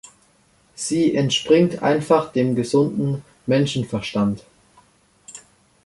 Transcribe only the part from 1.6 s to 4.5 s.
einfach dem gesunden Menschenverstand.